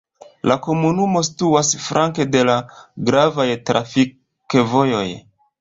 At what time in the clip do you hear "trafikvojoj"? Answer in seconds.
3.71-5.07